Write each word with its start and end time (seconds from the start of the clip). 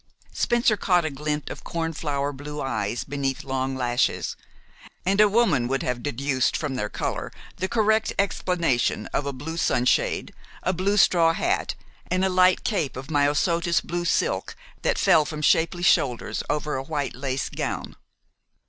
Spencer 0.33 0.75
caught 0.77 1.05
a 1.05 1.11
glint 1.11 1.51
of 1.51 1.63
corn 1.63 1.93
flower 1.93 2.33
blue 2.33 2.59
eyes 2.59 3.03
beneath 3.03 3.43
long 3.43 3.75
lashes, 3.75 4.35
and 5.05 5.21
a 5.21 5.29
woman 5.29 5.67
would 5.67 5.83
have 5.83 6.01
deduced 6.01 6.57
from 6.57 6.73
their 6.73 6.89
color 6.89 7.31
the 7.57 7.69
correct 7.69 8.11
explanation 8.17 9.05
of 9.13 9.27
a 9.27 9.31
blue 9.31 9.57
sunshade, 9.57 10.33
a 10.63 10.73
blue 10.73 10.97
straw 10.97 11.33
hat, 11.33 11.75
and 12.09 12.25
a 12.25 12.29
light 12.29 12.63
cape 12.63 12.97
of 12.97 13.11
Myosotis 13.11 13.79
blue 13.79 14.05
silk 14.05 14.55
that 14.81 14.97
fell 14.97 15.23
from 15.23 15.43
shapely 15.43 15.83
shoulders 15.83 16.41
over 16.49 16.75
a 16.77 16.81
white 16.83 17.13
lace 17.13 17.47
gown. 17.49 17.95